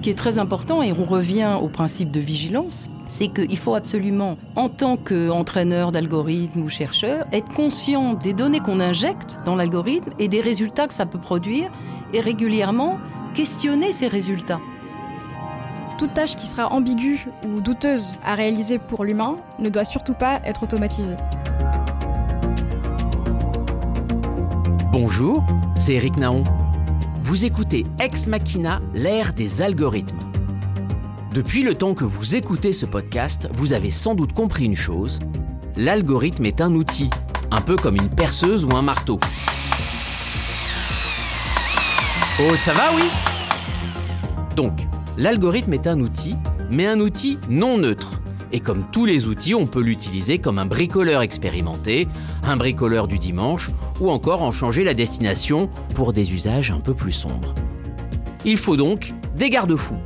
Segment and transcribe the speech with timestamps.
[0.00, 3.74] ce qui est très important, et on revient au principe de vigilance, c'est qu'il faut
[3.74, 10.08] absolument, en tant qu'entraîneur d'algorithme ou chercheur, être conscient des données qu'on injecte dans l'algorithme
[10.18, 11.70] et des résultats que ça peut produire,
[12.14, 12.96] et régulièrement
[13.34, 14.60] questionner ces résultats.
[15.98, 20.40] Toute tâche qui sera ambiguë ou douteuse à réaliser pour l'humain ne doit surtout pas
[20.46, 21.16] être automatisée.
[24.92, 25.44] Bonjour,
[25.78, 26.44] c'est Eric Naon.
[27.22, 30.18] Vous écoutez Ex Machina, l'ère des algorithmes.
[31.34, 35.18] Depuis le temps que vous écoutez ce podcast, vous avez sans doute compris une chose.
[35.76, 37.10] L'algorithme est un outil,
[37.50, 39.20] un peu comme une perceuse ou un marteau.
[42.40, 43.02] Oh, ça va, oui?
[44.56, 44.86] Donc,
[45.18, 46.36] l'algorithme est un outil,
[46.70, 48.19] mais un outil non neutre.
[48.52, 52.08] Et comme tous les outils, on peut l'utiliser comme un bricoleur expérimenté,
[52.42, 53.70] un bricoleur du dimanche,
[54.00, 57.54] ou encore en changer la destination pour des usages un peu plus sombres.
[58.44, 59.98] Il faut donc des garde-fous.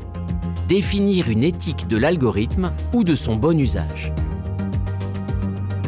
[0.69, 4.13] Définir une éthique de l'algorithme ou de son bon usage.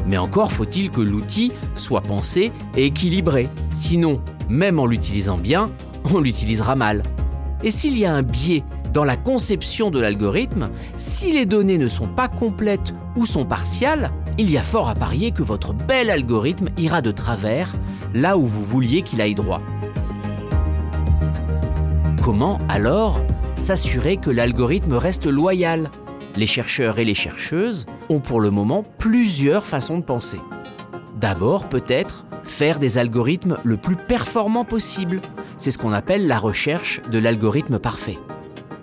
[0.06, 3.48] Mais encore faut-il que l'outil soit pensé et équilibré.
[3.74, 5.70] Sinon, même en l'utilisant bien,
[6.14, 7.02] on l'utilisera mal.
[7.64, 8.62] Et s'il y a un biais
[8.96, 14.10] dans la conception de l'algorithme, si les données ne sont pas complètes ou sont partiales,
[14.38, 17.74] il y a fort à parier que votre bel algorithme ira de travers
[18.14, 19.60] là où vous vouliez qu'il aille droit.
[22.22, 23.20] Comment alors
[23.56, 25.90] s'assurer que l'algorithme reste loyal?
[26.34, 30.40] Les chercheurs et les chercheuses ont pour le moment plusieurs façons de penser.
[31.20, 35.20] D'abord peut-être faire des algorithmes le plus performants possible.
[35.58, 38.16] C'est ce qu'on appelle la recherche de l'algorithme parfait.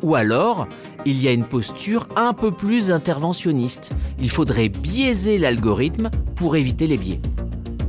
[0.03, 0.67] Ou alors,
[1.05, 3.93] il y a une posture un peu plus interventionniste.
[4.19, 7.21] Il faudrait biaiser l'algorithme pour éviter les biais.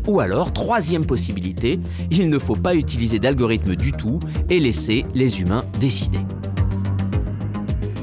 [0.07, 5.41] Ou alors, troisième possibilité, il ne faut pas utiliser d'algorithme du tout et laisser les
[5.41, 6.20] humains décider.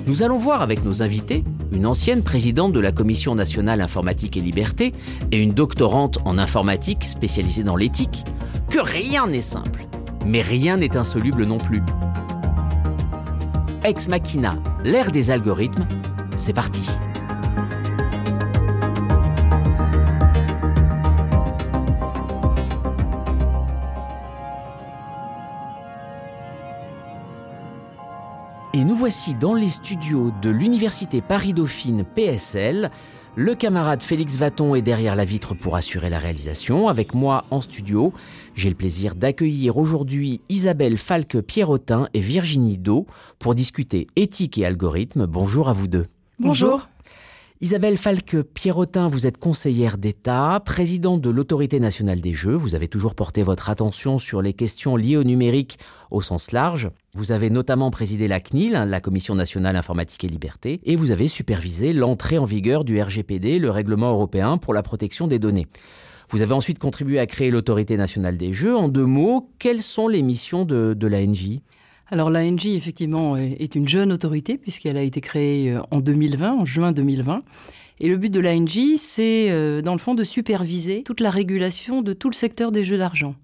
[0.07, 4.41] Nous allons voir avec nos invités une ancienne présidente de la Commission nationale informatique et
[4.41, 4.91] liberté
[5.31, 8.25] et une doctorante en informatique spécialisée dans l'éthique,
[8.69, 9.87] que rien n'est simple,
[10.25, 11.81] mais rien n'est insoluble non plus.
[13.83, 14.53] Ex Machina,
[14.83, 15.87] l'ère des algorithmes,
[16.37, 16.87] c'est parti.
[28.75, 32.91] Et nous voici dans les studios de l'Université Paris-Dauphine PSL.
[33.37, 36.89] Le camarade Félix Vaton est derrière la vitre pour assurer la réalisation.
[36.89, 38.11] Avec moi en studio,
[38.55, 43.07] j'ai le plaisir d'accueillir aujourd'hui Isabelle Falque-Pierrotin et Virginie Do
[43.39, 45.27] pour discuter éthique et algorithme.
[45.27, 46.07] Bonjour à vous deux.
[46.39, 46.89] Bonjour.
[47.63, 52.55] Isabelle Falque-Pierrotin, vous êtes conseillère d'État, présidente de l'Autorité nationale des jeux.
[52.55, 55.77] Vous avez toujours porté votre attention sur les questions liées au numérique
[56.09, 56.89] au sens large.
[57.13, 61.11] Vous avez notamment présidé la CNIL, hein, la Commission nationale informatique et liberté, et vous
[61.11, 65.67] avez supervisé l'entrée en vigueur du RGPD, le règlement européen pour la protection des données.
[66.31, 68.75] Vous avez ensuite contribué à créer l'Autorité nationale des jeux.
[68.75, 71.59] En deux mots, quelles sont les missions de, de l'ANJ
[72.11, 76.65] alors l'ANJ, effectivement, est une jeune autorité puisqu'elle a été créée euh, en 2020, en
[76.65, 77.41] juin 2020.
[78.01, 82.01] Et le but de l'ANJ, c'est euh, dans le fond de superviser toute la régulation
[82.01, 83.35] de tout le secteur des jeux d'argent.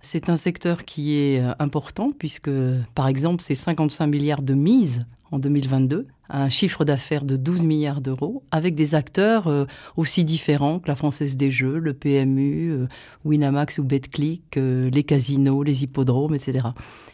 [0.00, 2.50] C'est un secteur qui est euh, important puisque,
[2.94, 8.02] par exemple, c'est 55 milliards de mises en 2022, un chiffre d'affaires de 12 milliards
[8.02, 9.64] d'euros, avec des acteurs euh,
[9.96, 12.86] aussi différents que la Française des Jeux, le PMU, euh,
[13.24, 16.68] Winamax ou BetClick, euh, les casinos, les hippodromes, etc.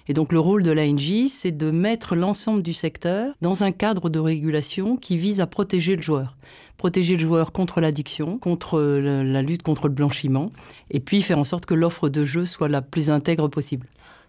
[0.08, 4.10] Et donc le rôle de l'ANJ, c'est de mettre l'ensemble du secteur dans un cadre
[4.10, 6.36] de régulation qui vise à protéger le joueur.
[6.76, 10.52] Protéger le joueur contre l'addiction, contre la lutte contre le blanchiment,
[10.90, 13.88] et puis faire en sorte que l'offre de jeu soit la plus intègre possible.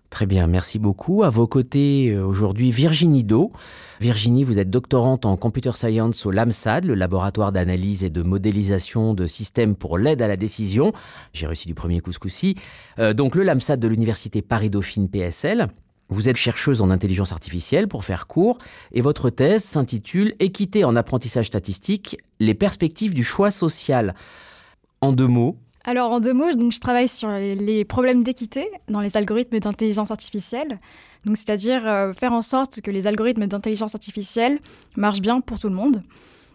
[0.09, 1.23] Très bien, merci beaucoup.
[1.23, 3.51] À vos côtés euh, aujourd'hui Virginie Do.
[4.01, 9.13] Virginie, vous êtes doctorante en computer science au LAMSAD, le laboratoire d'analyse et de modélisation
[9.13, 10.93] de systèmes pour l'aide à la décision.
[11.33, 12.53] J'ai réussi du premier ce
[12.97, 15.67] euh, donc le LAMSAD de l'université Paris-Dauphine PSL.
[16.09, 18.57] Vous êtes chercheuse en intelligence artificielle pour faire court
[18.91, 24.15] et votre thèse s'intitule Équité en apprentissage statistique, les perspectives du choix social.
[25.01, 25.57] En deux mots,
[25.89, 30.11] alors en deux mots, donc, je travaille sur les problèmes d'équité dans les algorithmes d'intelligence
[30.11, 30.79] artificielle.
[31.25, 34.59] Donc c'est-à-dire euh, faire en sorte que les algorithmes d'intelligence artificielle
[34.95, 36.01] marchent bien pour tout le monde.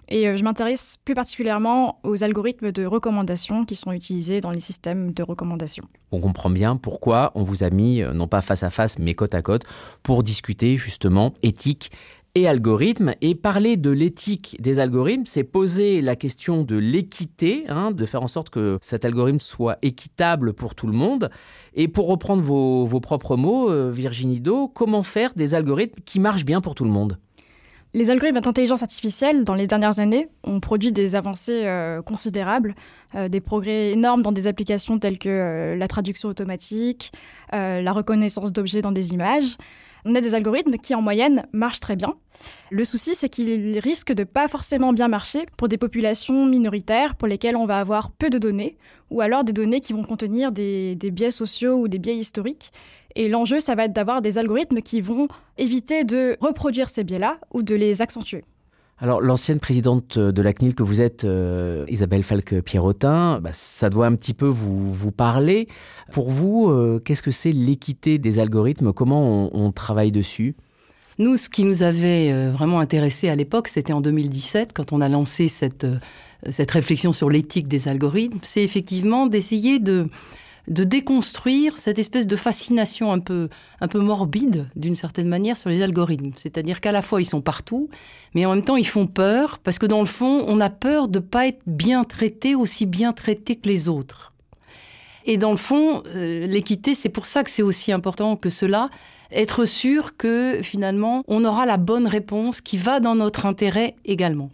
[0.08, 4.60] Et euh, je m'intéresse plus particulièrement aux algorithmes de recommandation qui sont utilisés dans les
[4.60, 5.84] systèmes de recommandation.
[6.12, 9.14] On comprend bien pourquoi on vous a mis, euh, non pas face à face, mais
[9.14, 9.64] côte à côte,
[10.02, 11.90] pour discuter justement éthique
[12.34, 13.14] et algorithmes.
[13.20, 18.22] Et parler de l'éthique des algorithmes, c'est poser la question de l'équité, hein, de faire
[18.22, 21.30] en sorte que cet algorithme soit équitable pour tout le monde.
[21.74, 26.44] Et pour reprendre vos, propres mots, euh, Virginie Do, comment faire des algorithmes qui marchent
[26.44, 27.18] bien pour tout le monde?
[27.96, 32.74] Les algorithmes d'intelligence artificielle, dans les dernières années, ont produit des avancées euh, considérables,
[33.14, 37.12] euh, des progrès énormes dans des applications telles que la traduction automatique,
[37.52, 39.56] la reconnaissance d'objets dans des images.
[40.04, 42.14] On a des algorithmes qui, en moyenne, marchent très bien.
[42.70, 47.28] Le souci, c'est qu'ils risquent de pas forcément bien marcher pour des populations minoritaires pour
[47.28, 48.76] lesquelles on va avoir peu de données,
[49.10, 52.70] ou alors des données qui vont contenir des, des biais sociaux ou des biais historiques.
[53.14, 57.38] Et l'enjeu, ça va être d'avoir des algorithmes qui vont éviter de reproduire ces biais-là
[57.52, 58.44] ou de les accentuer.
[58.98, 64.06] Alors, l'ancienne présidente de la CNIL que vous êtes, euh, Isabelle Falque-Pierrotin, bah, ça doit
[64.06, 65.66] un petit peu vous, vous parler.
[66.12, 68.92] Pour vous, euh, qu'est-ce que c'est l'équité des algorithmes?
[68.92, 70.54] Comment on, on, travaille dessus?
[71.18, 75.00] Nous, ce qui nous avait euh, vraiment intéressé à l'époque, c'était en 2017, quand on
[75.00, 75.86] a lancé cette,
[76.48, 80.08] cette réflexion sur l'éthique des algorithmes, c'est effectivement d'essayer de
[80.68, 83.48] de déconstruire cette espèce de fascination un peu,
[83.80, 86.30] un peu morbide, d'une certaine manière, sur les algorithmes.
[86.36, 87.90] C'est-à-dire qu'à la fois, ils sont partout,
[88.34, 91.08] mais en même temps, ils font peur, parce que dans le fond, on a peur
[91.08, 94.32] de ne pas être bien traité, aussi bien traité que les autres.
[95.26, 98.90] Et dans le fond, euh, l'équité, c'est pour ça que c'est aussi important que cela,
[99.30, 104.50] être sûr que finalement, on aura la bonne réponse qui va dans notre intérêt également.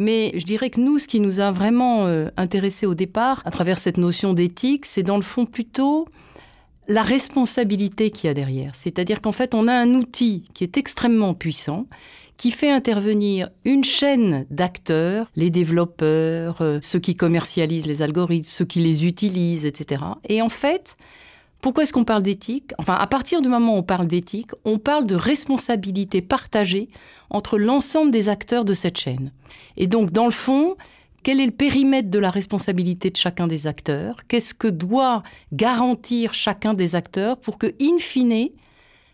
[0.00, 3.50] Mais je dirais que nous, ce qui nous a vraiment euh, intéressé au départ, à
[3.50, 6.08] travers cette notion d'éthique, c'est dans le fond plutôt
[6.88, 8.74] la responsabilité qu'il y a derrière.
[8.74, 11.86] C'est-à-dire qu'en fait, on a un outil qui est extrêmement puissant,
[12.38, 18.64] qui fait intervenir une chaîne d'acteurs, les développeurs, euh, ceux qui commercialisent les algorithmes, ceux
[18.64, 20.00] qui les utilisent, etc.
[20.30, 20.96] Et en fait,
[21.60, 22.72] pourquoi est-ce qu'on parle d'éthique?
[22.78, 26.88] Enfin, à partir du moment où on parle d'éthique, on parle de responsabilité partagée
[27.28, 29.30] entre l'ensemble des acteurs de cette chaîne.
[29.76, 30.76] Et donc, dans le fond,
[31.22, 34.16] quel est le périmètre de la responsabilité de chacun des acteurs?
[34.26, 35.22] Qu'est-ce que doit
[35.52, 38.48] garantir chacun des acteurs pour que, in fine,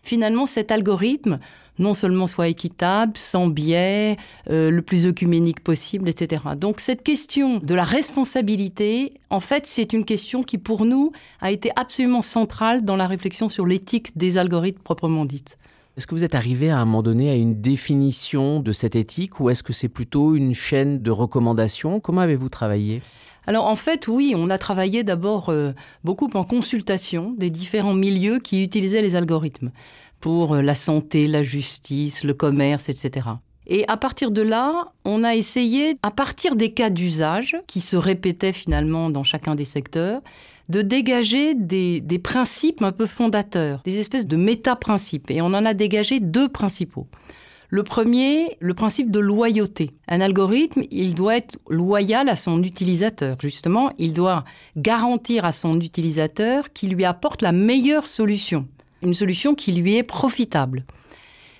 [0.03, 1.39] finalement, cet algorithme
[1.79, 4.17] non seulement soit équitable, sans biais,
[4.49, 6.43] euh, le plus œcuménique possible, etc.
[6.57, 11.51] Donc cette question de la responsabilité, en fait, c'est une question qui, pour nous, a
[11.51, 15.57] été absolument centrale dans la réflexion sur l'éthique des algorithmes proprement dite.
[15.97, 19.39] Est-ce que vous êtes arrivé à un moment donné à une définition de cette éthique
[19.39, 21.99] ou est-ce que c'est plutôt une chaîne de recommandations?
[21.99, 23.01] Comment avez-vous travaillé?
[23.47, 25.71] Alors en fait, oui, on a travaillé d'abord euh,
[26.03, 29.71] beaucoup en consultation des différents milieux qui utilisaient les algorithmes
[30.19, 33.27] pour euh, la santé, la justice, le commerce, etc.
[33.67, 37.97] Et à partir de là, on a essayé, à partir des cas d'usage qui se
[37.97, 40.21] répétaient finalement dans chacun des secteurs,
[40.69, 45.29] de dégager des, des principes un peu fondateurs, des espèces de méta-principes.
[45.31, 47.07] Et on en a dégagé deux principaux.
[47.69, 49.91] Le premier, le principe de loyauté.
[50.07, 53.35] Un algorithme, il doit être loyal à son utilisateur.
[53.41, 54.45] Justement, il doit
[54.77, 58.67] garantir à son utilisateur qu'il lui apporte la meilleure solution
[59.01, 60.85] une solution qui lui est profitable.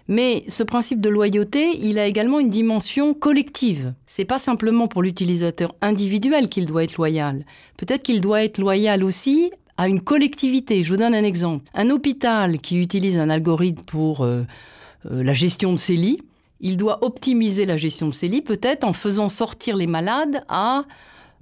[0.07, 3.93] Mais ce principe de loyauté, il a également une dimension collective.
[4.05, 7.45] C'est pas simplement pour l'utilisateur individuel qu'il doit être loyal.
[7.75, 10.81] Peut-être qu'il doit être loyal aussi à une collectivité.
[10.81, 11.65] Je vous donne un exemple.
[11.73, 14.43] Un hôpital qui utilise un algorithme pour euh,
[15.11, 16.21] euh, la gestion de ses lits,
[16.61, 20.85] il doit optimiser la gestion de ses lits peut-être en faisant sortir les malades à,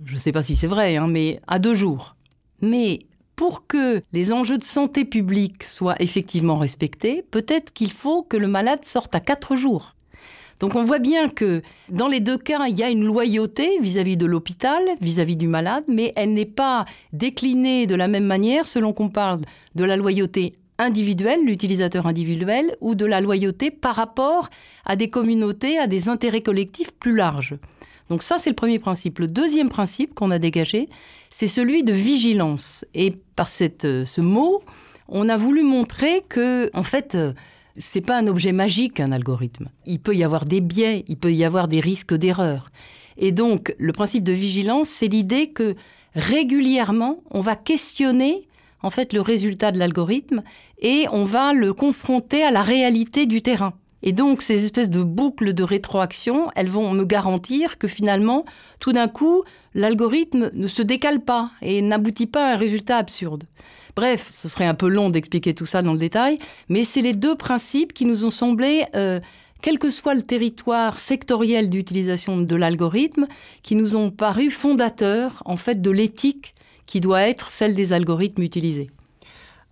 [0.03, 2.15] je ne sais pas si c'est vrai, hein, mais à deux jours.
[2.61, 8.37] Mais pour que les enjeux de santé publique soient effectivement respectés, peut-être qu'il faut que
[8.37, 9.95] le malade sorte à quatre jours.
[10.59, 14.15] Donc on voit bien que dans les deux cas, il y a une loyauté vis-à-vis
[14.15, 18.93] de l'hôpital, vis-à-vis du malade, mais elle n'est pas déclinée de la même manière selon
[18.93, 19.41] qu'on parle
[19.75, 24.49] de la loyauté individuelle, l'utilisateur individuel, ou de la loyauté par rapport
[24.85, 27.55] à des communautés, à des intérêts collectifs plus larges.
[28.09, 29.19] Donc ça, c'est le premier principe.
[29.19, 30.89] Le deuxième principe qu'on a dégagé,
[31.29, 32.85] c'est celui de vigilance.
[32.93, 34.63] Et par cette, euh, ce mot,
[35.07, 37.33] on a voulu montrer que, en fait, euh,
[37.77, 39.69] c'est pas un objet magique, un algorithme.
[39.85, 42.71] Il peut y avoir des biais, il peut y avoir des risques d'erreur.
[43.17, 45.75] Et donc, le principe de vigilance, c'est l'idée que
[46.15, 48.47] régulièrement, on va questionner
[48.81, 50.43] en fait le résultat de l'algorithme
[50.79, 53.73] et on va le confronter à la réalité du terrain.
[54.03, 58.45] Et donc, ces espèces de boucles de rétroaction, elles vont me garantir que finalement,
[58.79, 63.43] tout d'un coup, l'algorithme ne se décale pas et n'aboutit pas à un résultat absurde.
[63.95, 66.37] Bref, ce serait un peu long d'expliquer tout ça dans le détail,
[66.69, 69.19] mais c'est les deux principes qui nous ont semblé, euh,
[69.61, 73.27] quel que soit le territoire sectoriel d'utilisation de l'algorithme,
[73.63, 78.43] qui nous ont paru fondateurs, en fait, de l'éthique qui doit être celle des algorithmes
[78.43, 78.91] utilisés.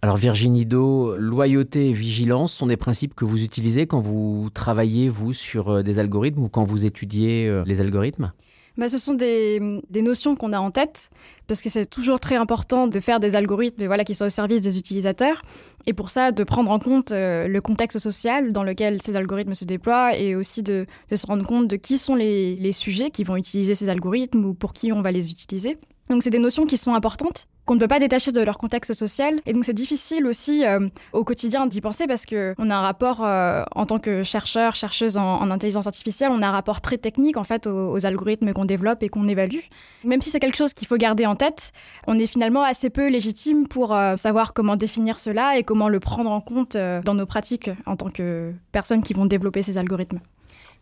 [0.04, 5.08] Alors Virginie Do, loyauté et vigilance sont des principes que vous utilisez quand vous travaillez,
[5.08, 8.34] vous, sur euh, des algorithmes ou quand vous étudiez euh, les algorithmes?
[8.78, 9.62] Bah, Ce sont des,
[9.94, 11.10] notions qu'on a en tête,
[11.48, 14.62] parce que c'est toujours très important de faire des algorithmes voilà, qui soient au service
[14.62, 15.42] des utilisateurs.
[15.86, 19.54] Et pour ça, de prendre en compte euh, le contexte social dans lequel ces algorithmes
[19.54, 23.24] se déploient et aussi de, se rendre compte de qui sont les, les sujets qui
[23.24, 25.78] vont utiliser ces algorithmes ou pour qui on va les utiliser.
[26.10, 28.94] Donc c'est des notions qui sont importantes qu'on ne peut pas détacher de leur contexte
[28.94, 29.40] social.
[29.46, 33.24] Et donc c'est difficile aussi euh, au quotidien d'y penser parce qu'on a un rapport,
[33.24, 37.38] euh, en tant que chercheur, chercheuse en, intelligence artificielle, on a un rapport très technique
[37.38, 39.60] en fait aux, algorithmes qu'on développe et qu'on évalue.
[40.04, 41.72] Même si c'est quelque chose qu'il faut garder en tête,
[42.08, 46.00] on est finalement assez peu légitime pour euh, savoir comment définir cela et comment le
[46.00, 50.20] prendre en compte dans nos pratiques en tant que personnes qui vont développer ces algorithmes.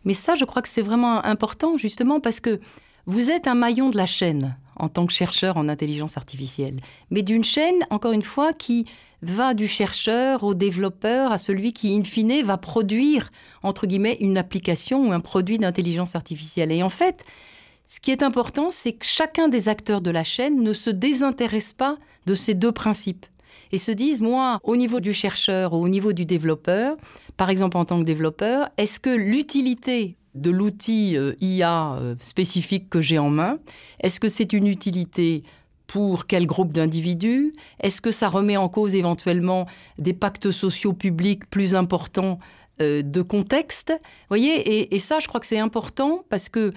[0.04, 2.58] Mais ça, je crois que c'est vraiment important justement parce que
[3.06, 6.80] vous êtes un maillon de la chaîne en tant que chercheur en intelligence artificielle,
[7.10, 8.86] mais d'une chaîne, encore une fois, qui
[9.22, 13.30] va du chercheur au développeur, à celui qui, in fine, va produire,
[13.62, 16.72] entre guillemets, une application ou un produit d'intelligence artificielle.
[16.72, 17.24] Et en fait,
[17.86, 21.72] ce qui est important, c'est que chacun des acteurs de la chaîne ne se désintéresse
[21.72, 23.26] pas de ces deux principes
[23.70, 26.96] et se disent, moi, au niveau du chercheur ou au niveau du développeur,
[27.36, 32.88] par exemple en tant que développeur, est-ce que l'utilité de l'outil euh, IA euh, spécifique
[32.88, 33.58] que j'ai en main
[34.00, 35.42] Est-ce que c'est une utilité
[35.86, 37.54] pour quel groupe d'individus?
[37.80, 39.66] Est-ce que ça remet en cause éventuellement
[39.98, 42.38] des pactes sociaux publics plus importants
[42.80, 43.92] euh, de contexte?
[44.28, 46.72] Voyez et, ça, je crois que c'est important parce que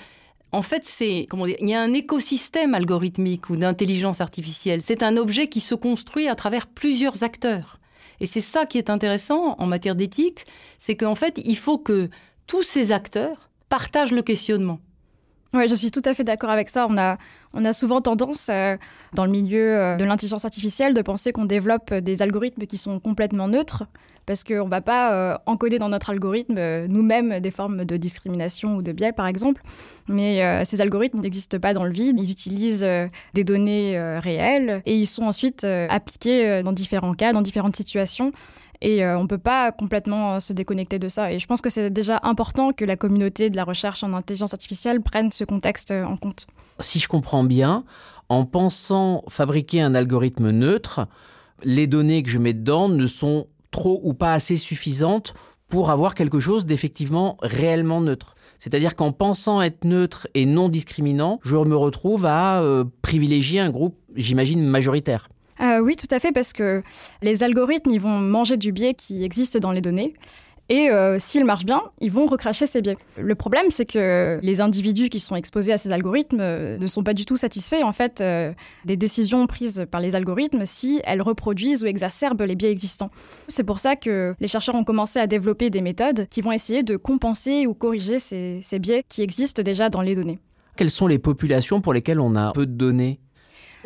[0.51, 4.81] en fait, c'est comment dire, il y a un écosystème algorithmique ou d'intelligence artificielle.
[4.81, 7.79] C'est un objet qui se construit à travers plusieurs acteurs.
[8.21, 10.45] Et c'est ça qui est intéressant en matière d'éthique,
[10.77, 12.09] c'est qu'en fait, il faut que
[12.47, 14.79] tous ces acteurs partagent le questionnement.
[15.55, 16.85] Oui, je suis tout à fait d'accord avec ça.
[16.89, 17.17] On a,
[17.53, 18.75] on a souvent tendance, euh,
[19.13, 22.99] dans le milieu euh, de l'intelligence artificielle, de penser qu'on développe des algorithmes qui sont
[22.99, 23.85] complètement neutres,
[24.25, 28.75] parce qu'on ne va pas euh, encoder dans notre algorithme nous-mêmes des formes de discrimination
[28.75, 29.61] ou de biais, par exemple.
[30.09, 32.17] Mais ces algorithmes n'existent pas dans le vide.
[32.19, 32.85] Ils utilisent
[33.33, 38.31] des données réelles et ils sont ensuite appliqués dans différents cas, dans différentes situations.
[38.85, 41.33] Et euh, on ne peut pas complètement euh, se déconnecter de ça.
[41.33, 44.53] Et je pense que c'est déjà important que la communauté de la recherche en intelligence
[44.53, 46.45] artificielle prenne ce contexte euh, en compte.
[46.79, 47.83] Si je comprends bien,
[48.29, 51.07] en pensant fabriquer un algorithme neutre,
[51.63, 55.33] les données que je mets dedans ne sont trop ou pas assez suffisantes
[55.67, 58.35] pour avoir quelque chose d'effectivement réellement neutre.
[58.59, 62.63] C'est-à-dire qu'en pensant être neutre et non discriminant, je me retrouve à
[63.01, 65.27] privilégier un groupe, j'imagine, majoritaire.
[65.61, 66.83] Euh, oui, tout à fait, parce que
[67.21, 70.13] les algorithmes, ils vont manger du biais qui existe dans les données.
[70.67, 72.97] Et euh, s'ils marchent bien, ils vont recracher ces biais.
[73.21, 77.03] Le problème, c'est que les individus qui sont exposés à ces algorithmes euh, ne sont
[77.03, 78.23] pas du tout satisfaits, en fait,
[78.83, 83.11] des décisions prises par les algorithmes si elles reproduisent ou exacerbent les biais existants.
[83.47, 86.81] C'est pour ça que les chercheurs ont commencé à développer des méthodes qui vont essayer
[86.81, 90.39] de compenser ou corriger ces biais qui existent déjà dans les données.
[90.75, 93.19] Quelles sont les populations pour lesquelles on a peu de données?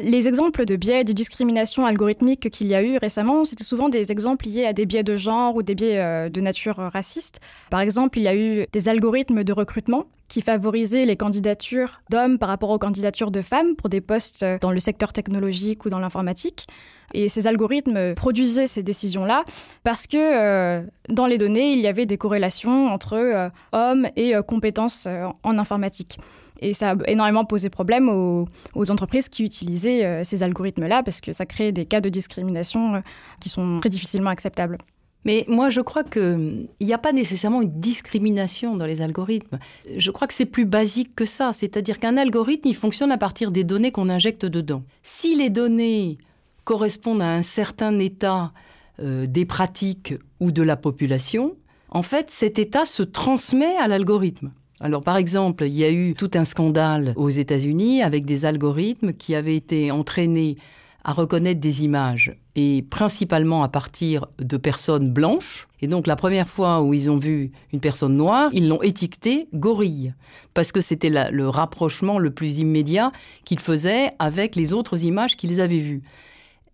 [0.01, 4.11] Les exemples de biais de discrimination algorithmique qu'il y a eu récemment, c'était souvent des
[4.11, 7.39] exemples liés à des biais de genre ou des biais euh, de nature raciste.
[7.69, 12.37] Par exemple, il y a eu des algorithmes de recrutement qui favorisaient les candidatures d'hommes
[12.37, 15.99] par rapport aux candidatures de femmes pour des postes dans le secteur technologique ou dans
[15.99, 16.67] l'informatique.
[17.15, 19.43] Et ces algorithmes produisaient ces décisions-là
[19.83, 24.33] parce que euh, dans les données, il y avait des corrélations entre euh, hommes et
[24.47, 25.07] compétences
[25.41, 26.19] en informatique.
[26.59, 31.33] Et ça a énormément posé problème aux, entreprises qui utilisaient euh, ces algorithmes-là parce que
[31.33, 32.99] ça crée des cas de discrimination euh,
[33.39, 34.77] qui sont très difficilement acceptables.
[35.25, 39.59] Mais moi, je crois qu'il n'y a pas nécessairement une discrimination dans les algorithmes.
[39.95, 41.51] Je crois que c'est plus basique que ça.
[41.53, 44.83] C'est-à-dire qu'un algorithme, il fonctionne à partir des données qu'on injecte dedans.
[45.03, 46.17] Si les données
[46.63, 48.53] correspondent à un certain état
[48.99, 51.55] euh, des pratiques ou de la population,
[51.89, 54.51] en fait, cet état se transmet à l'algorithme.
[54.81, 59.13] Alors par exemple, il y a eu tout un scandale aux États-Unis avec des algorithmes
[59.13, 60.57] qui avaient été entraînés
[61.03, 65.67] à reconnaître des images et principalement à partir de personnes blanches.
[65.81, 69.47] Et donc la première fois où ils ont vu une personne noire, ils l'ont étiquetée
[69.53, 70.13] gorille
[70.53, 73.11] parce que c'était le rapprochement le plus immédiat
[73.45, 76.03] qu'ils faisaient avec les autres images qu'ils avaient vues.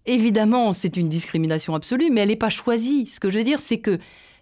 [0.07, 3.07] Évidemment, c'est une discrimination absolue, mais elle n'est pas choisie.
[3.07, 3.97] Ce que je veux dire, c'est que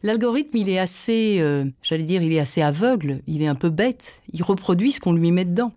[0.05, 3.69] L'algorithme, il est assez, euh, j'allais dire, il est assez aveugle, il est un peu
[3.69, 5.71] bête, il reproduit ce qu'on lui met dedans.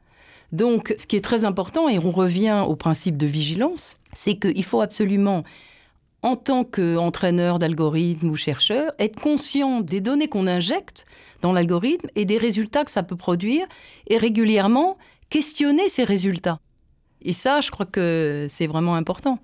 [0.51, 4.65] Donc, ce qui est très important, et on revient au principe de vigilance, c'est qu'il
[4.65, 5.45] faut absolument,
[6.23, 11.07] en tant qu'entraîneur d'algorithme ou chercheur, être conscient des données qu'on injecte
[11.41, 13.67] dans l'algorithme et des résultats que ça peut produire,
[14.09, 14.99] et régulièrement
[15.31, 16.59] questionner ces résultats.
[17.23, 19.39] Et ça, je crois que c'est vraiment important.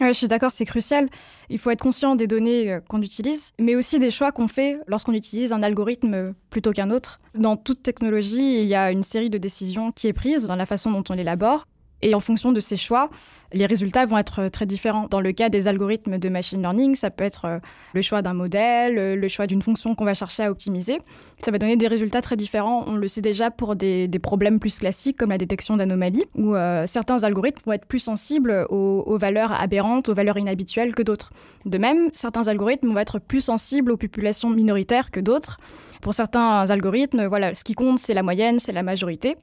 [0.00, 1.08] Oui, je suis d'accord, c'est crucial.
[1.48, 4.78] Il faut être conscient des données euh, qu'on utilise, mais aussi des choix qu'on fait
[4.86, 7.20] lorsqu'on utilise un algorithme plutôt qu'un autre.
[7.34, 10.66] Dans toute technologie, il y a une série de décisions qui est prise dans la
[10.66, 11.66] façon dont on l'élabore.
[12.02, 13.10] Et en fonction de ces choix,
[13.52, 15.06] les résultats vont être euh, très différents.
[15.08, 17.58] Dans le cas des algorithmes de machine learning, ça peut être euh,
[17.94, 21.00] le choix d'un modèle, euh, le choix d'une fonction qu'on va chercher à optimiser.
[21.38, 22.84] Ça va donner des résultats très différents.
[22.86, 26.54] On le sait déjà pour des, problèmes plus classiques comme la détection d'anomalies, où
[26.86, 31.30] certains algorithmes vont être plus sensibles aux, aux, valeurs aberrantes, aux valeurs inhabituelles que d'autres.
[31.64, 35.58] De même, certains algorithmes vont être plus sensibles aux populations minoritaires que d'autres.
[36.02, 39.36] Pour certains algorithmes, voilà, ce qui compte, c'est la moyenne, c'est la majorité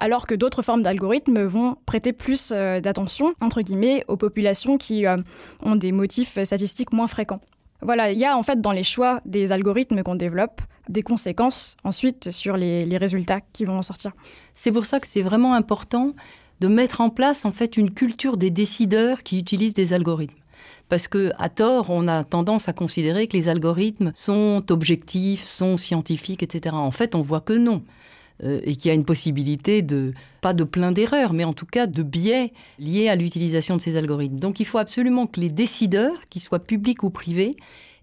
[0.00, 5.06] alors que d'autres formes d'algorithmes vont prêter plus euh, d'attention, entre guillemets, aux populations qui
[5.06, 5.16] euh,
[5.62, 7.40] ont des motifs statistiques moins fréquents.
[7.82, 11.76] Voilà, il y a en fait dans les choix des algorithmes qu'on développe des conséquences
[11.84, 14.12] ensuite sur les, les résultats qui vont en sortir.
[14.54, 16.14] C'est pour ça que c'est vraiment important
[16.60, 20.34] de mettre en place en fait une culture des décideurs qui utilisent des algorithmes.
[20.90, 25.76] Parce que à tort, on a tendance à considérer que les algorithmes sont objectifs, sont
[25.76, 26.74] scientifiques, etc.
[26.74, 27.82] En fait, on voit que non.
[28.42, 31.66] Euh, et qu'il y a une possibilité de, pas de plein d'erreurs, mais en tout
[31.66, 34.38] cas de biais liés à l'utilisation de ces algorithmes.
[34.38, 37.56] Donc il faut absolument que les décideurs, qu'ils soient publics ou privés,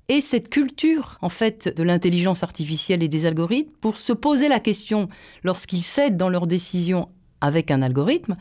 [0.10, 4.60] aient cette culture en fait de l'intelligence artificielle et des algorithmes pour se poser la
[4.60, 5.10] question
[5.44, 7.10] lorsqu'ils cèdent dans leurs décisions
[7.42, 8.38] avec un algorithme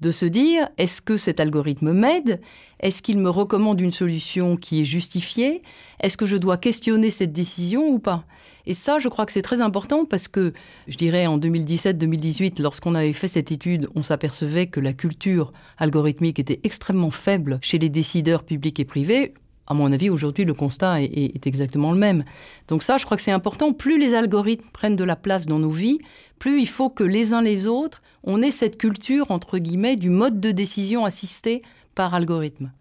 [0.00, 2.40] de se dire est-ce que cet algorithme m'aide?
[2.80, 5.62] Est-ce qu'il me recommande une solution qui est justifiée?
[6.00, 8.24] Est-ce que je dois questionner cette décision ou pas?
[8.66, 10.52] Et ça, je crois que c'est très important parce que,
[10.86, 16.38] je dirais, en 2017-2018, lorsqu'on avait fait cette étude, on s'apercevait que la culture algorithmique
[16.38, 19.34] était extrêmement faible chez les décideurs publics et privés.
[19.70, 22.24] À mon avis, aujourd'hui, le constat est, exactement le même.
[22.68, 23.74] Donc ça, je crois que c'est important.
[23.74, 25.98] Plus les algorithmes prennent de la place dans nos vies,
[26.38, 30.08] plus il faut que les uns les autres, on ait cette culture, entre guillemets, du
[30.08, 31.62] mode de décision assisté
[31.94, 32.72] par algorithme.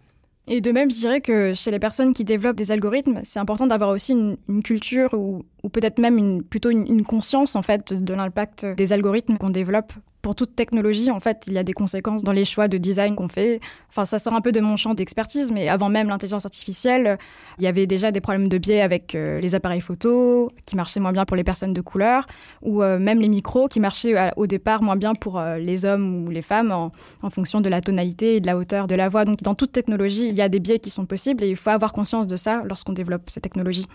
[0.50, 3.68] Et de même, je dirais que chez les personnes qui développent des algorithmes, c'est important
[3.68, 8.14] d'avoir aussi une, culture ou, peut-être même une, plutôt une, une, conscience en fait de
[8.14, 9.92] l'impact des algorithmes qu'on développe
[10.28, 13.16] pour toute technologie, en fait, il y a des conséquences dans les choix de design
[13.16, 13.62] qu'on fait.
[13.88, 17.18] Enfin, ça sort un peu de mon champ d'expertise, mais avant même l'intelligence artificielle,
[17.60, 21.00] il y avait déjà des problèmes de biais avec euh, les appareils photo qui marchaient
[21.00, 22.28] moins bien pour les personnes de couleur,
[22.62, 26.28] ou euh, même les micros qui marchaient euh, au départ moins bien pour les hommes
[26.28, 29.08] ou les femmes en, en, fonction de la tonalité et de la hauteur de la
[29.08, 29.24] voix.
[29.24, 31.70] Donc, dans toute technologie, il y a des biais qui sont possibles et il faut
[31.70, 33.88] avoir conscience de ça lorsqu'on développe ces technologies.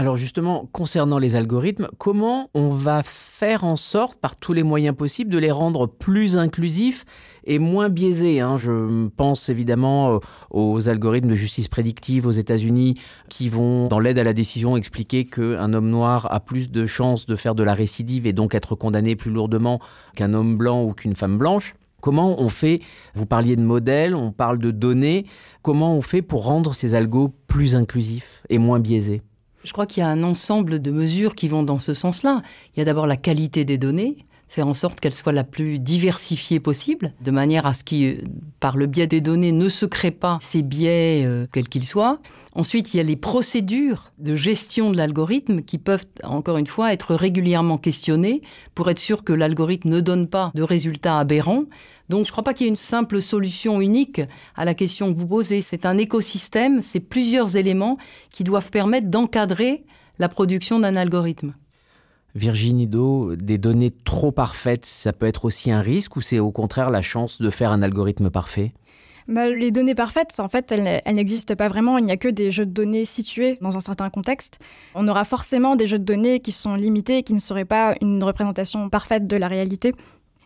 [0.00, 4.96] Alors justement, concernant les algorithmes, comment on va faire en sorte, par tous les moyens
[4.96, 7.04] possibles, de les rendre plus inclusifs
[7.44, 8.56] et moins biaisés hein?
[8.56, 10.18] Je pense évidemment euh,
[10.52, 12.94] aux algorithmes de justice prédictive aux États-Unis
[13.28, 17.26] qui vont, dans l'aide à la décision, expliquer qu'un homme noir a plus de chances
[17.26, 19.80] de faire de la récidive et donc être condamné plus lourdement
[20.16, 21.74] qu'un homme blanc ou qu'une femme blanche.
[22.00, 22.80] Comment on fait,
[23.12, 25.26] vous parliez de modèles, on parle de données,
[25.60, 29.20] comment on fait pour rendre ces algos plus inclusifs et moins biaisés?
[29.64, 32.42] Je crois qu'il y a un ensemble de mesures qui vont dans ce sens-là.
[32.74, 34.16] Il y a d'abord la qualité des données,
[34.48, 38.24] faire en sorte qu'elle soit la plus diversifiée possible, de manière à ce qu'il,
[38.58, 42.18] par le biais des données, ne se crée pas ces biais, euh, quels qu'ils soient.
[42.54, 46.92] Ensuite, il y a les procédures de gestion de l'algorithme qui peuvent, encore une fois,
[46.92, 48.42] être régulièrement questionnées
[48.74, 51.66] pour être sûr que l'algorithme ne donne pas de résultats aberrants.
[52.10, 54.20] Donc, je ne crois pas qu'il y ait une simple solution unique
[54.56, 55.62] à la question que vous posez.
[55.62, 57.98] C'est un écosystème, c'est plusieurs éléments
[58.32, 59.84] qui doivent permettre d'encadrer
[60.18, 61.54] la production d'un algorithme.
[62.34, 66.50] Virginie Do, des données trop parfaites, ça peut être aussi un risque ou c'est au
[66.50, 68.72] contraire la chance de faire un algorithme parfait?
[69.28, 71.96] Bah, les données parfaites, en fait, elles, elles n'existent pas vraiment.
[71.98, 74.58] Il n'y a que des jeux de données situés dans un certain contexte.
[74.96, 77.94] On aura forcément des jeux de données qui sont limités et qui ne seraient pas
[78.00, 79.94] une représentation parfaite de la réalité.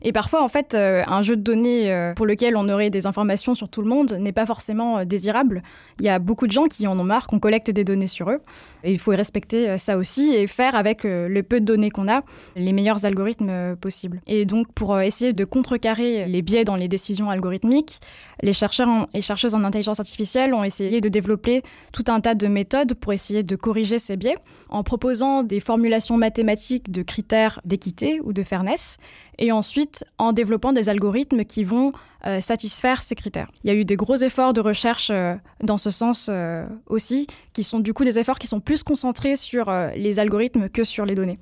[0.06, 3.06] Et parfois, en fait, euh, un jeu de données euh, pour lequel on aurait des
[3.06, 5.62] informations sur tout le monde n'est pas forcément euh, désirable.
[5.98, 8.28] Il y a beaucoup de gens qui en ont marre qu'on collecte des données sur
[8.30, 8.40] eux.
[8.84, 12.22] Il faut respecter ça aussi et faire avec le peu de données qu'on a
[12.56, 14.20] les meilleurs algorithmes possibles.
[14.26, 18.00] Et donc, pour essayer de contrecarrer les biais dans les décisions algorithmiques,
[18.42, 21.62] les chercheurs et chercheuses en intelligence artificielle ont essayé de développer
[21.92, 24.36] tout un tas de méthodes pour essayer de corriger ces biais
[24.68, 28.98] en proposant des formulations mathématiques de critères d'équité ou de fairness
[29.38, 31.92] et ensuite en développant des algorithmes qui vont
[32.26, 33.50] euh, satisfaire ces critères.
[33.62, 37.26] Il y a eu des gros efforts de recherche euh, dans ce sens euh, aussi,
[37.52, 41.04] qui sont du coup des efforts qui sont plus concentrés sur les algorithmes que sur
[41.04, 41.38] les données.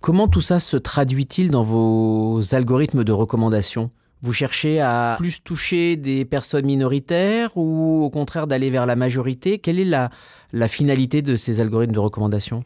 [0.00, 3.90] Comment tout ça se traduit-il dans vos algorithmes de recommandation?
[4.22, 9.58] Vous cherchez à plus toucher des personnes minoritaires ou au contraire d'aller vers la majorité?
[9.58, 10.10] Quelle est la,
[10.52, 12.64] la finalité de ces algorithmes de recommandation?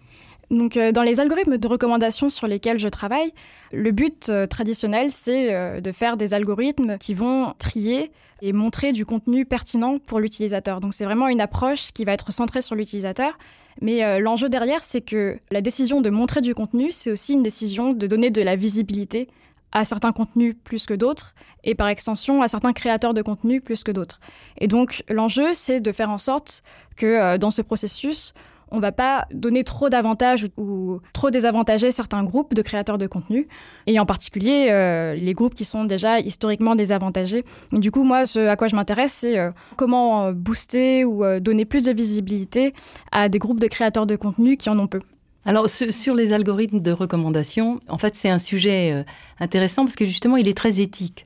[0.51, 3.33] Donc, euh, dans les algorithmes de recommandation sur lesquels je travaille,
[3.73, 8.11] le but euh, traditionnel, c'est euh, de faire des algorithmes qui vont trier
[8.43, 10.81] et montrer du contenu pertinent pour l'utilisateur.
[10.81, 13.39] Donc, c'est vraiment une approche qui va être centrée sur l'utilisateur.
[13.83, 17.93] Mais l'enjeu derrière, c'est que la décision de montrer du contenu, c'est aussi une décision
[17.93, 19.29] de donner de la visibilité
[19.73, 21.35] à certains contenus plus que d'autres,
[21.65, 24.21] et par extension à certains créateurs de contenu plus que d'autres.
[24.57, 26.63] Et donc l'enjeu, c'est de faire en sorte
[26.97, 28.33] que dans ce processus,
[28.71, 33.07] on ne va pas donner trop d'avantages ou, trop désavantager certains groupes de créateurs de
[33.07, 33.49] contenu,
[33.87, 37.45] et en particulier euh, les groupes qui sont déjà historiquement désavantagés.
[37.73, 41.65] du coup, moi, ce à quoi je m'intéresse, c'est euh, comment euh, booster ou donner
[41.65, 42.73] plus de visibilité
[43.13, 45.01] à des groupes de créateurs de contenu qui en ont peu.
[45.45, 49.05] Alors sur les algorithmes de recommandation, en fait c'est un sujet
[49.39, 51.25] intéressant parce que justement il est très éthique.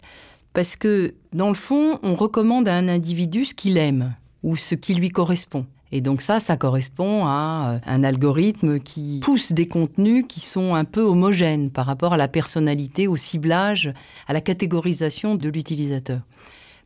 [0.53, 4.77] Parce que dans le fond, on recommande à un individu ce qu'il aime ou ce
[4.77, 5.67] qui lui correspond.
[5.95, 10.75] Et donc ça, ça correspond à euh, un algorithme qui pousse des contenus qui sont
[10.75, 13.95] un peu homogènes par rapport à la personnalité, au ciblage,
[14.27, 16.19] à la catégorisation de l'utilisateur.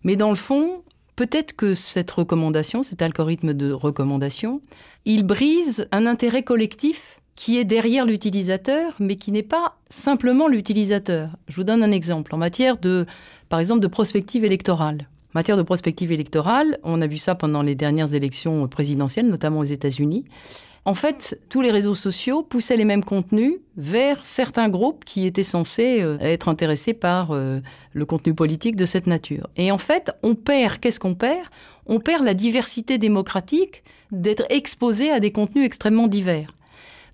[0.04, 0.82] Mais dans le fond,
[1.16, 4.60] peut-être que cette recommandation, cet algorithme de recommandation,
[5.06, 11.30] il brise un intérêt collectif qui est derrière l'utilisateur, mais qui n'est pas simplement l'utilisateur.
[11.48, 12.34] Je vous donne un exemple.
[12.34, 13.06] En matière de,
[13.48, 17.74] par exemple, de prospective électorale matière de prospective électorale, on a vu ça pendant les
[17.74, 20.24] dernières élections présidentielles, notamment aux États-Unis.
[20.84, 25.42] En fait, tous les réseaux sociaux poussaient les mêmes contenus vers certains groupes qui étaient
[25.42, 27.60] censés euh, être intéressés par euh,
[27.92, 29.48] le contenu politique de cette nature.
[29.56, 31.46] Et en fait, on perd, qu'est-ce qu'on perd?
[31.86, 36.54] On perd la diversité démocratique d'être exposé à des contenus extrêmement divers.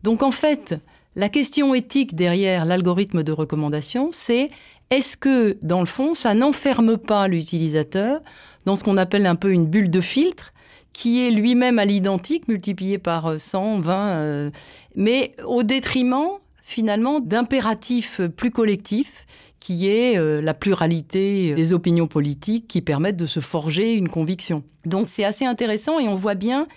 [0.05, 0.77] Donc en fait,
[1.17, 4.51] la question éthique derrière l'algorithme de recommandation, c'est
[4.91, 8.21] est-ce que, dans le fond, ça n'enferme pas l'utilisateur
[8.67, 10.53] dans ce qu'on appelle un peu une bulle de filtre
[10.93, 14.51] qui est lui-même à l'identique, multiplié par 100, euh, 20, euh,
[14.95, 19.27] mais au détriment, finalement, d'impératifs plus collectifs
[19.59, 24.63] qui est euh, la pluralité des opinions politiques qui permettent de se forger une conviction.
[24.85, 26.69] Donc c'est assez intéressant et on voit bien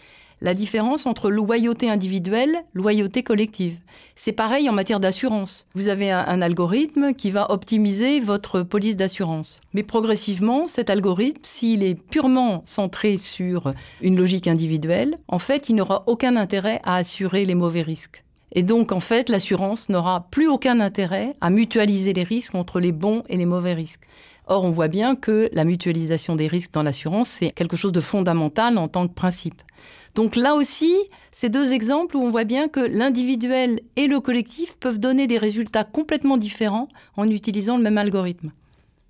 [0.42, 3.78] la différence entre loyauté individuelle, loyauté collective.
[4.16, 5.66] C'est pareil en matière d'assurance.
[5.74, 9.62] Vous avez un, algorithme qui va optimiser votre police d'assurance.
[9.74, 15.76] Mais progressivement, cet algorithme, s'il est purement centré sur une logique individuelle, en fait, il
[15.76, 18.24] n'aura aucun intérêt à assurer les mauvais risques.
[18.54, 22.92] Et donc, en fait, l'assurance n'aura plus aucun intérêt à mutualiser les risques entre les
[22.92, 24.08] bons et les mauvais risques.
[24.50, 28.00] Or, on voit bien que la mutualisation des risques dans l'assurance, c'est quelque chose de
[28.00, 29.62] fondamental en tant que principe.
[30.18, 30.96] Donc là aussi,
[31.32, 35.38] c'est deux exemples où on voit bien que l'individuel et le collectif peuvent donner des
[35.38, 38.52] résultats complètement différents en utilisant le même algorithme.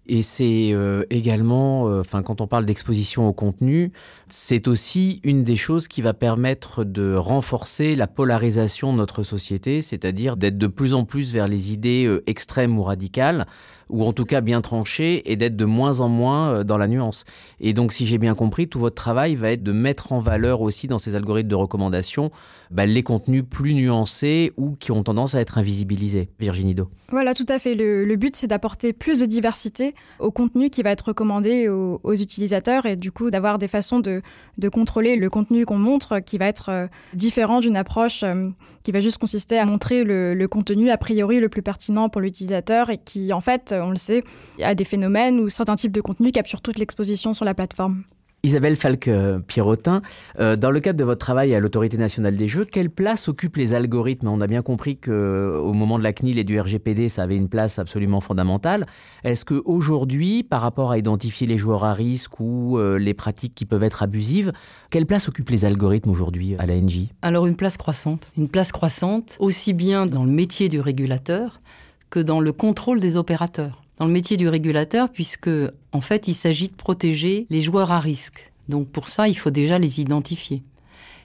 [0.10, 3.93] Et c'est euh, également, euh, quand on parle d'exposition au contenu,
[4.28, 9.82] c'est aussi une des choses qui va permettre de renforcer la polarisation de notre société,
[9.82, 13.48] c'est-à-dire d'être de plus en plus vers les idées euh, extrêmes ou radicales,
[13.89, 16.88] ou en tout cas bien tranché, et d'être de moins en moins euh, dans la
[16.88, 17.26] nuance.
[17.60, 20.62] Et donc, si j'ai bien compris, tout votre travail va être de mettre en valeur
[20.62, 22.32] aussi dans ces algorithmes de recommandation
[22.71, 26.30] bah, les contenus plus nuancés ou qui ont tendance à être invisibilisés.
[26.39, 26.89] Virginie Do.
[27.10, 27.76] Voilà, tout à fait.
[27.76, 32.88] Le, but, c'est d'apporter plus de diversité au contenu qui va être recommandé aux, utilisateurs
[32.88, 34.21] et du coup d'avoir des façons de,
[34.69, 38.50] contrôler le contenu qu'on montre qui va être euh, différent d'une approche euh,
[38.82, 42.21] qui va juste consister à montrer le, le contenu a priori le plus pertinent pour
[42.21, 44.24] l'utilisateur et qui en fait on le sait,
[44.58, 47.54] il y a des phénomènes où certains types de contenus capturent toute l'exposition sur la
[47.54, 48.04] plateforme.
[48.44, 50.02] Isabelle Falque-Pierrotin,
[50.40, 53.58] euh, dans le cadre de votre travail à l'Autorité nationale des jeux, quelle place occupent
[53.58, 54.28] les algorithmes?
[54.28, 57.50] On a bien compris qu'au moment de la CNIL et du RGPD, ça avait une
[57.50, 58.86] place absolument fondamentale.
[59.24, 63.66] Est-ce qu'aujourd'hui, par rapport à identifier les joueurs à risque ou euh, les pratiques qui
[63.66, 64.54] peuvent être abusives,
[64.92, 68.28] quelle place occupent les algorithmes aujourd'hui à l'ANJ Alors une place croissante.
[68.38, 71.60] Une place croissante, aussi bien dans le métier du régulateur
[72.10, 73.84] que dans le contrôle des opérateurs.
[73.98, 75.50] Dans le métier du régulateur, puisque
[75.91, 78.52] en fait, il s'agit de protéger les joueurs à risque.
[78.70, 80.63] Donc pour ça, il faut déjà les identifier.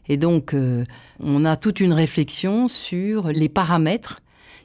[0.08, 0.84] Et donc, euh,
[1.20, 4.20] on a toute une réflexion sur les paramètres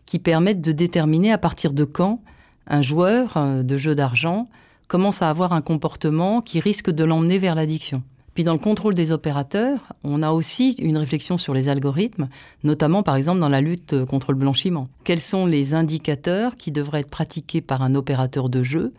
[0.06, 2.22] qui permettent de déterminer à partir de quand
[2.66, 4.48] un joueur euh, de jeu d'argent
[4.88, 8.04] commence à avoir un comportement qui risque de l'emmener vers l'addiction.
[8.38, 12.30] Puis dans le contrôle des opérateurs, on a aussi une réflexion sur les algorithmes,
[12.64, 14.88] notamment par exemple dans la lutte contre le blanchiment.
[15.04, 18.94] Quels sont les indicateurs qui devraient être pratiqués par un opérateur de jeu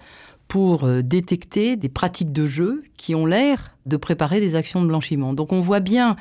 [0.48, 4.88] pour euh, détecter des pratiques de jeu qui ont l'air de préparer des actions de
[4.88, 5.34] blanchiment?
[5.34, 6.16] Donc on voit bien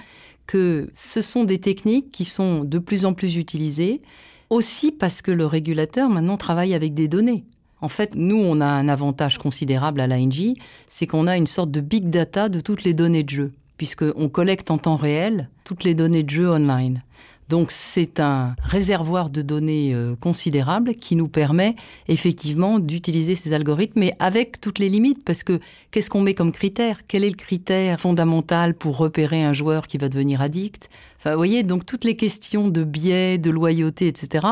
[0.45, 4.03] que ce sont des techniques qui sont de plus en plus utilisées,
[4.51, 7.45] aussi parce que le régulateur maintenant travaille avec des données.
[7.81, 10.55] En fait, nous, on a un avantage considérable à l'ING,
[10.87, 14.29] c'est qu'on a une sorte de big data de toutes les données de jeu, puisqu'on
[14.29, 17.03] collecte en temps réel toutes les données de jeu online.
[17.49, 21.75] Donc c'est un réservoir de données euh, considérable qui nous permet
[22.09, 25.61] effectivement d'utiliser ces algorithmes, mais avec toutes les limites, parce que
[25.91, 27.07] qu'est-ce qu'on met comme critère?
[27.07, 30.89] Quel est le critère fondamental pour repérer un joueur qui va devenir addict?
[31.19, 34.45] Enfin, vous voyez, donc toutes les questions de biais, de loyauté, etc.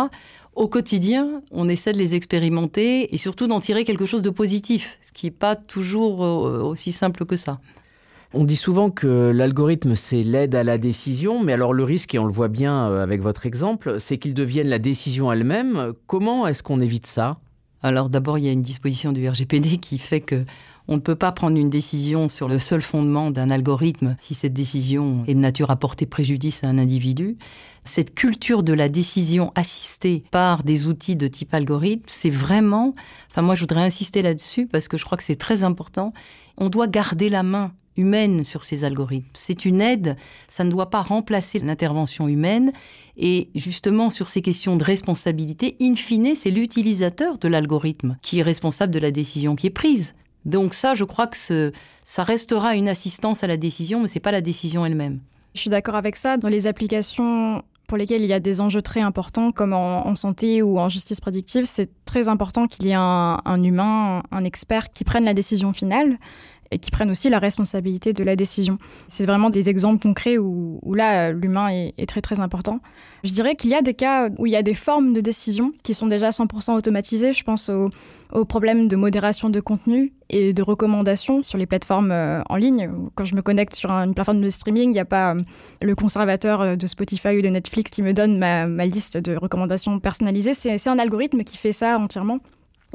[0.55, 4.97] Au quotidien, on essaie de les expérimenter et surtout d'en tirer quelque chose de positif,
[5.01, 7.59] ce qui n'est pas toujours euh, aussi simple que ça.
[8.33, 12.19] On dit souvent que l'algorithme, c'est l'aide à la décision, mais alors le risque, et
[12.19, 15.91] on le voit bien euh, avec votre exemple, c'est qu'il devienne la décision elle-même.
[16.07, 17.37] Comment est-ce qu'on évite ça?
[17.83, 20.45] Alors d'abord, il y a une disposition du RGPD qui fait que
[20.87, 24.53] on ne peut pas prendre une décision sur le seul fondement d'un algorithme si cette
[24.53, 27.37] décision est de nature à porter préjudice à un individu.
[27.83, 32.95] Cette culture de la décision assistée par des outils de type algorithme, c'est vraiment,
[33.31, 36.13] enfin moi je voudrais insister là-dessus parce que je crois que c'est très important.
[36.57, 39.27] On doit garder la main humaine sur ces algorithmes.
[39.33, 40.17] C'est une aide,
[40.47, 42.71] ça ne doit pas remplacer l'intervention humaine.
[43.17, 48.43] Et justement, sur ces questions de responsabilité, in fine, c'est l'utilisateur de l'algorithme qui est
[48.43, 50.13] responsable de la décision qui est prise.
[50.45, 51.71] Donc ça, je crois que
[52.03, 55.19] ça restera une assistance à la décision, mais ce n'est pas la décision elle-même.
[55.53, 56.38] Je suis d'accord avec ça.
[56.38, 60.62] Dans les applications pour lesquelles il y a des enjeux très importants, comme en, santé
[60.62, 64.91] ou en justice prédictive, c'est très important qu'il y ait un, un humain, un expert
[64.91, 66.17] qui prenne la décision finale
[66.71, 68.78] et qui prennent aussi la responsabilité de la décision.
[69.08, 72.80] C'est vraiment des exemples concrets où, là, l'humain est, très très important.
[73.23, 75.73] Je dirais qu'il y a des cas où il y a des formes de décision
[75.84, 77.34] qui sont déjà 100% automatisées.
[77.34, 77.89] Je pense aux,
[78.45, 82.89] problèmes de modération de contenu et de recommandations sur les plateformes euh, en ligne.
[83.13, 85.39] Quand je me connecte sur une plateforme de streaming, il n'y a pas euh,
[85.82, 89.36] le conservateur euh, de Spotify ou de Netflix qui me donne ma, ma liste de
[89.38, 90.54] recommandations personnalisées.
[90.54, 92.39] C'est un algorithme qui fait ça entièrement.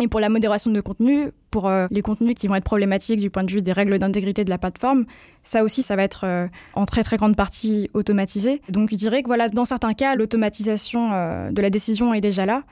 [0.01, 3.29] Et pour la modération de contenu, pour euh, les contenus qui vont être problématiques du
[3.29, 5.05] point de vue des règles d'intégrité de la plateforme,
[5.45, 8.63] ça aussi, ça va être euh, en très très grande partie automatisé.
[8.71, 12.47] Donc je dirais que voilà, dans certains cas, l'automatisation euh, de la décision est déjà
[12.47, 12.63] là.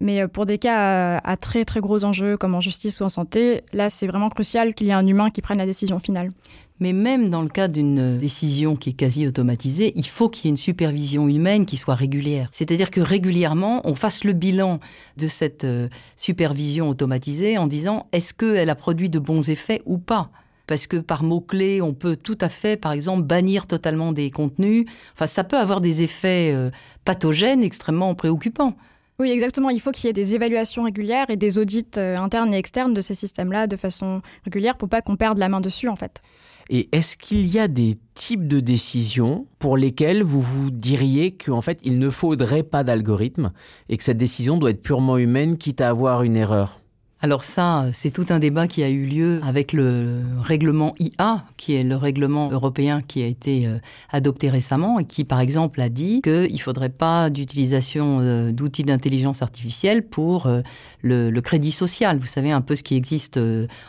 [0.00, 3.62] Mais pour des cas à très très gros enjeux, comme en justice ou en santé,
[3.72, 6.32] là, c'est vraiment crucial qu'il y ait un humain qui prenne la décision finale.
[6.78, 10.48] Mais même dans le cas d'une décision qui est quasi automatisée, il faut qu'il y
[10.48, 12.48] ait une supervision humaine qui soit régulière.
[12.52, 14.80] C'est-à-dire que régulièrement, on fasse le bilan
[15.16, 19.96] de cette euh, supervision automatisée en disant est-ce qu'elle a produit de bons effets ou
[19.96, 20.30] pas?
[20.66, 24.84] Parce que par mots-clés, on peut tout à fait, par exemple, bannir totalement des contenus.
[25.14, 26.70] Enfin, ça peut avoir des effets euh,
[27.04, 28.76] pathogènes extrêmement préoccupants.
[29.18, 29.70] Oui, exactement.
[29.70, 32.92] Il faut qu'il y ait des évaluations régulières et des audits euh, internes et externes
[32.92, 36.22] de ces systèmes-là de façon régulière pour pas qu'on perde la main dessus, en fait.
[36.68, 41.62] Et est-ce qu'il y a des types de décisions pour lesquelles vous vous diriez qu'en
[41.62, 43.52] fait, il ne faudrait pas d'algorithme
[43.88, 46.80] et que cette décision doit être purement humaine, quitte à avoir une erreur?
[47.22, 51.74] Alors ça, c'est tout un débat qui a eu lieu avec le règlement IA, qui
[51.74, 53.78] est le règlement européen qui a été euh,
[54.10, 58.84] adopté récemment et qui, par exemple, a dit qu'il ne faudrait pas d'utilisation euh, d'outils
[58.84, 60.60] d'intelligence artificielle pour euh,
[61.00, 62.18] le, crédit social.
[62.18, 63.40] Vous savez un peu ce qui existe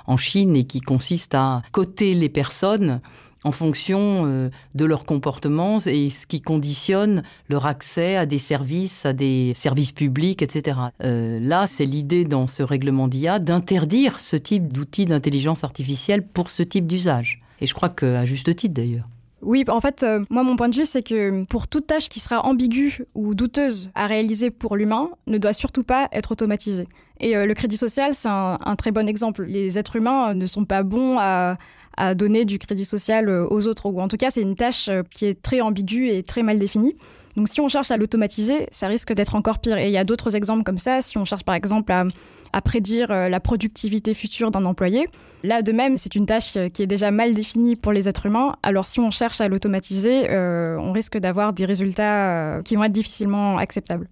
[0.06, 3.02] en Chine et qui consiste à coter les personnes
[3.44, 9.06] en fonction euh, de leur comportement et ce qui conditionne leur accès à des services,
[9.06, 10.78] à des services publics, etc.
[11.04, 16.50] Euh, là, c'est l'idée dans ce règlement d'IA d'interdire ce type d'outils d'intelligence artificielle pour
[16.50, 17.42] ce type d'usage.
[17.62, 19.08] Et je crois qu'à juste titre d'ailleurs.
[19.44, 22.20] Oui, en fait, euh, moi, mon point de vue, c'est que pour toute tâche qui
[22.20, 26.88] sera ambiguë ou douteuse à réaliser pour l'humain, ne doit surtout pas être automatisée.
[27.20, 29.44] Et le crédit social, c'est un, très bon exemple.
[29.46, 31.58] Les êtres humains ne sont pas bons à,
[31.98, 33.88] à donner du crédit social euh, aux autres.
[33.88, 36.60] Ou en tout cas, c'est une tâche euh, qui est très ambiguë et très mal
[36.60, 36.96] définie.
[37.36, 39.78] Donc si on cherche à l'automatiser, ça risque d'être encore pire.
[39.78, 41.02] Et il y a d'autres exemples comme ça.
[41.02, 45.08] Si on cherche par exemple à, prédire euh, la productivité future d'un employé,
[45.44, 48.56] là de même, c'est une tâche qui est déjà mal définie pour les êtres humains.
[48.64, 53.60] Alors si on cherche à l'automatiser, on risque d'avoir des résultats qui vont être difficilement
[53.60, 54.08] acceptables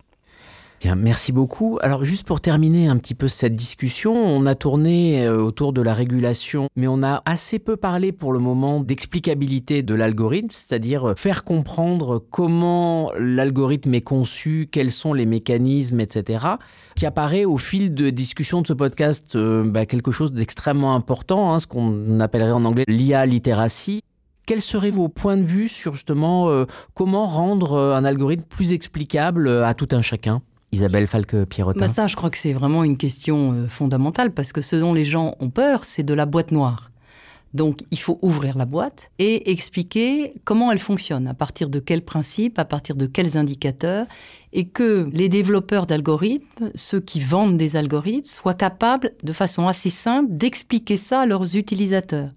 [0.93, 1.79] merci beaucoup.
[1.81, 5.81] Alors juste pour terminer un petit peu cette discussion, on a tourné euh, autour de
[5.81, 11.09] la régulation, mais on a assez peu parlé pour le moment d'explicabilité de l'algorithme, c'est-à-dire
[11.09, 16.45] euh, faire comprendre comment l'algorithme est conçu, quels sont les mécanismes, etc.,
[16.95, 21.53] qui apparaît au fil de discussion de ce podcast euh, bah, quelque chose d'extrêmement important,
[21.53, 24.01] hein, ce qu'on appellerait en anglais l'IA littératie.
[24.45, 29.73] Quels seraient vos points de vue sur justement comment rendre un algorithme plus explicable à
[29.73, 30.43] tout un chacun?
[30.71, 34.61] Isabelle Falque-Pierrotin bah Ça, je crois que c'est vraiment une question euh, fondamentale parce que
[34.61, 36.91] ce dont les gens ont peur, c'est de la boîte noire.
[37.55, 42.03] Donc, il faut ouvrir la boîte et expliquer comment elle fonctionne, à partir de quels
[42.03, 44.07] principes, à partir de quels indicateurs,
[44.51, 49.89] et que les développeurs d'algorithmes, ceux qui vendent des algorithmes, soient capables, de façon assez
[49.89, 52.31] simple, d'expliquer ça à leurs utilisateurs.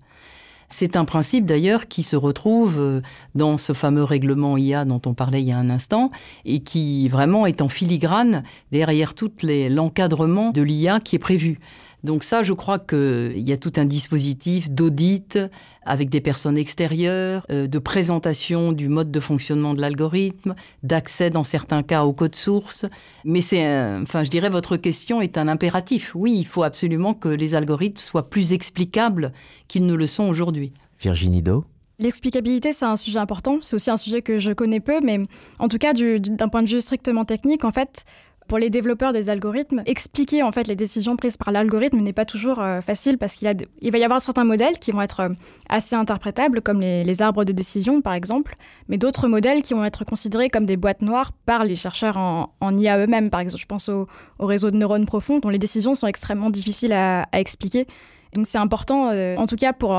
[0.70, 3.00] C'est un principe d'ailleurs qui se retrouve euh,
[3.34, 6.10] dans ce fameux règlement IA dont on parlait il y a un instant
[6.44, 11.58] et qui vraiment est en filigrane derrière tout l'encadrement de l'IA qui est prévu.
[12.04, 15.38] Donc ça, je crois qu'il y a tout un dispositif d'audit
[15.82, 21.44] avec des personnes extérieures, euh, de présentation du mode de fonctionnement de l'algorithme, d'accès dans
[21.44, 22.86] certains cas au code source.
[23.24, 23.66] Mais c'est,
[24.02, 26.12] enfin, je dirais, votre question est un impératif.
[26.14, 29.32] Oui, il faut absolument que les algorithmes soient plus explicables
[29.66, 30.72] qu'ils ne le sont aujourd'hui.
[31.00, 31.64] Virginie Do
[32.00, 33.58] L'explicabilité, c'est un sujet important.
[33.60, 35.18] C'est aussi un sujet que je connais peu, mais
[35.58, 38.04] en tout cas, d'un point de vue strictement technique, en fait,
[38.48, 42.24] pour les développeurs des algorithmes, expliquer en fait les décisions prises par l'algorithme n'est pas
[42.24, 45.28] toujours euh, facile parce qu'il il va y avoir certains modèles qui vont être euh,
[45.68, 48.56] assez interprétables, comme les, arbres de décision par exemple,
[48.88, 52.76] mais d'autres modèles qui vont être considérés comme des boîtes noires par les chercheurs en,
[52.76, 53.28] IA eux-mêmes.
[53.28, 54.06] Par exemple, je pense au,
[54.38, 57.86] réseau de neurones profonds dont les décisions sont extrêmement difficiles à, expliquer.
[58.34, 59.96] Donc c'est important, euh, en tout cas pour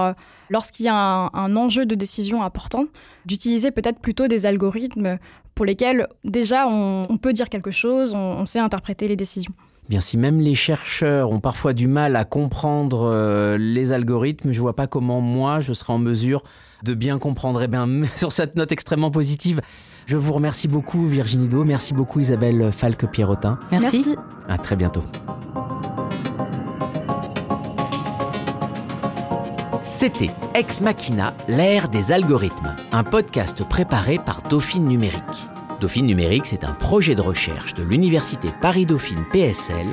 [0.50, 2.86] lorsqu'il y a un, enjeu de décision important,
[3.26, 5.18] d'utiliser peut-être plutôt des algorithmes
[5.56, 9.54] pour lesquels déjà on, peut dire quelque chose, on, sait interpréter les décisions.
[9.90, 14.60] Bien, si même les chercheurs ont parfois du mal à comprendre euh, les algorithmes, je
[14.62, 16.44] vois pas comment moi je serai en mesure
[16.84, 17.62] de bien comprendre.
[17.62, 19.62] Et eh bien, sur cette note extrêmement positive,
[20.06, 23.60] je vous remercie beaucoup Virginie Do, merci beaucoup Isabelle Falque-Pierrotin.
[23.72, 24.06] Merci.
[24.06, 24.16] merci.
[24.48, 25.04] À très bientôt.
[29.90, 35.50] C'était Ex Machina, l'ère des algorithmes, un podcast préparé par Dauphine Numérique.
[35.82, 39.88] Dauphine Numérique, c'est un projet de recherche de l'Université Paris-Dauphine PSL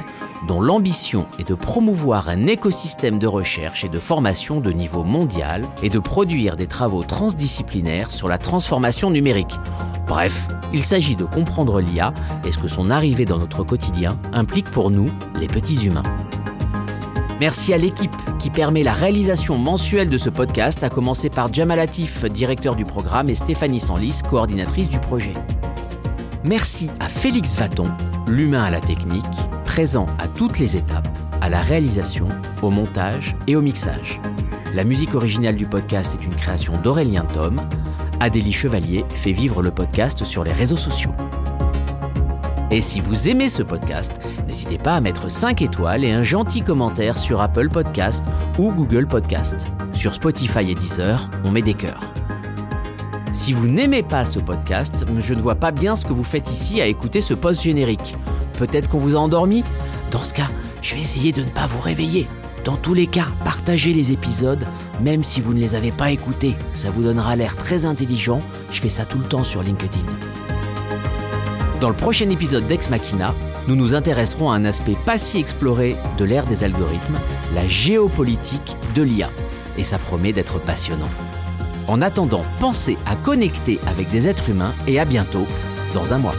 [0.47, 5.65] dont l'ambition est de promouvoir un écosystème de recherche et de formation de niveau mondial
[5.83, 9.59] et de produire des travaux transdisciplinaires sur la transformation numérique.
[10.07, 12.13] Bref, il s'agit de comprendre l'IA
[12.45, 15.09] et ce que son arrivée dans notre quotidien implique pour nous,
[15.41, 16.03] les petits humains.
[17.39, 21.77] Merci à l'équipe qui permet la réalisation mensuelle de ce podcast, à commencer par Jamal
[21.77, 25.35] Latif, directeur du programme, et Stéphanie Sanlis, coordinatrice du projet.
[26.45, 27.89] Merci à Félix Vaton,
[28.27, 29.25] l'humain à la technique,
[29.67, 31.09] présent à toutes les étapes,
[31.43, 32.29] à la réalisation,
[32.63, 34.19] au montage et au mixage.
[34.75, 37.61] La musique originale du podcast est une création d'Aurélien Tom.
[38.19, 41.13] Adélie Chevalier fait vivre le podcast sur les réseaux sociaux.
[42.77, 44.13] Et si vous aimez ce podcast,
[44.47, 48.23] n'hésitez pas à mettre 5 étoiles et un gentil commentaire sur Apple Podcast
[48.59, 49.67] ou Google Podcast.
[49.95, 52.13] Sur Spotify et Deezer, on met des cœurs.
[53.33, 56.51] Si vous n'aimez pas ce podcast, je ne vois pas bien ce que vous faites
[56.51, 58.15] ici à écouter ce post générique.
[58.59, 59.65] Peut-être qu'on vous a endormi
[60.11, 60.51] Dans ce cas,
[60.83, 62.29] je vais essayer de ne pas vous réveiller.
[62.67, 64.67] Dans tous les cas, partagez les épisodes,
[65.01, 66.55] même si vous ne les avez pas écoutés.
[66.75, 68.43] Ça vous donnera l'air très intelligent.
[68.71, 70.05] Je fais ça tout le temps sur LinkedIn.
[71.87, 73.33] Dans le prochain épisode d'Ex Machina,
[73.69, 77.21] nous nous intéresserons à un aspect pas si exploré de l'ère des algorithmes,
[77.55, 79.31] la géopolitique de l'IA.
[79.79, 81.09] Et ça promet d'être passionnant.
[81.87, 85.47] En attendant, pensez à connecter avec des êtres humains et à bientôt
[85.95, 86.35] dans un mois.